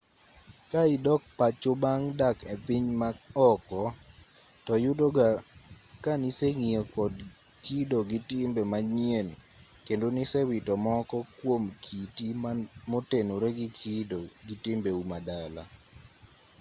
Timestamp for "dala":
15.27-15.63